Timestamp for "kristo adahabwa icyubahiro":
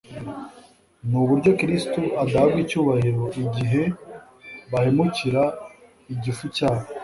1.59-3.23